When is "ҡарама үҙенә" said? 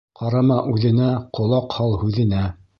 0.19-1.11